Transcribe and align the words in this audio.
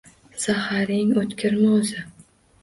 —Zaharing 0.45 1.11
o‘tkirmi 1.25 1.69
o‘zi? 1.77 2.03